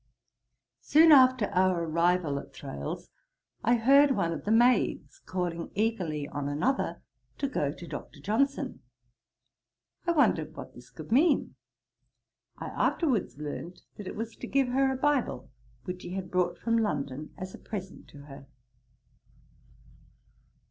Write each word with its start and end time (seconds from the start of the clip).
Soon 0.79 1.11
after 1.11 1.45
our 1.51 1.83
arrival 1.83 2.39
at 2.39 2.55
Thrale's, 2.55 3.11
I 3.63 3.75
heard 3.75 4.09
one 4.09 4.33
of 4.33 4.45
the 4.45 4.51
maids 4.51 5.19
calling 5.27 5.69
eagerly 5.75 6.27
on 6.29 6.49
another, 6.49 7.03
to 7.37 7.47
go 7.47 7.71
to 7.71 7.87
Dr. 7.87 8.19
Johnson. 8.19 8.81
I 10.07 10.13
wondered 10.13 10.55
what 10.55 10.73
this 10.73 10.89
could 10.89 11.11
mean. 11.11 11.53
I 12.57 12.69
afterwards 12.69 13.37
learnt, 13.37 13.83
that 13.97 14.07
it 14.07 14.15
was 14.15 14.35
to 14.37 14.47
give 14.47 14.69
her 14.69 14.91
a 14.91 14.97
Bible, 14.97 15.51
which 15.83 16.01
he 16.01 16.13
had 16.15 16.31
brought 16.31 16.57
from 16.57 16.79
London 16.79 17.35
as 17.37 17.53
a 17.53 17.59
present 17.59 18.07
to 18.07 18.21
her. 18.23 18.47